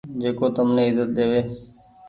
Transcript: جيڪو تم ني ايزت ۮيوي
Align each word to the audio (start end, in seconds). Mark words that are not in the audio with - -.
جيڪو 0.21 0.47
تم 0.55 0.67
ني 0.75 0.81
ايزت 0.85 1.09
ۮيوي 1.17 1.41